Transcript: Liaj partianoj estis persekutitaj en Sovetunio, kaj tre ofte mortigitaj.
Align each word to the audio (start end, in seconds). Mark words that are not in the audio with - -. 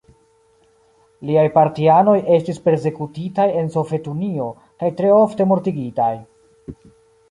Liaj 1.29 1.43
partianoj 1.57 2.15
estis 2.39 2.61
persekutitaj 2.65 3.47
en 3.63 3.71
Sovetunio, 3.79 4.51
kaj 4.81 4.95
tre 5.01 5.17
ofte 5.23 5.53
mortigitaj. 5.55 6.15